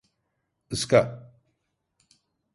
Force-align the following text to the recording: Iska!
Iska! 0.77 1.01